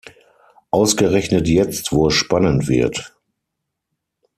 Ausgerechnet 0.71 1.47
jetzt, 1.47 1.91
wo 1.91 2.07
es 2.07 2.15
spannend 2.15 2.67
wird! 2.67 3.13